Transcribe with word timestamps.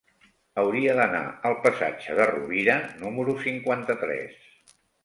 Hauria 0.61 0.95
d'anar 0.99 1.19
al 1.51 1.57
passatge 1.67 2.17
de 2.21 2.27
Rovira 2.33 2.81
número 3.07 3.39
cinquanta-tres. 3.47 4.79